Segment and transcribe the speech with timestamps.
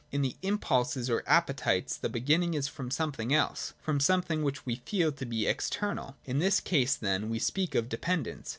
[0.11, 4.77] In the impulses or appetites the beginning is from something else, from something which we
[4.77, 6.15] feel to be ex ternal.
[6.25, 8.49] In this case then we speak of dependence.